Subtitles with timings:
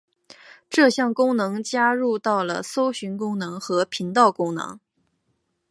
[0.67, 4.79] 这项功能加入到了搜寻功能和频道功能。